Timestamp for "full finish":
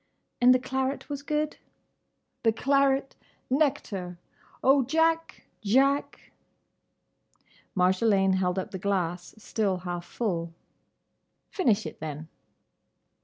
10.05-11.85